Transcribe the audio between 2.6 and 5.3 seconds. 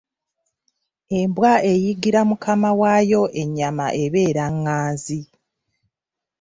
waayo ennyama ebeera ղղanzi.